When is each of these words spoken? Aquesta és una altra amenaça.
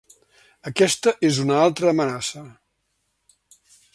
Aquesta 0.69 1.13
és 1.29 1.41
una 1.43 1.59
altra 1.65 1.91
amenaça. 1.93 2.43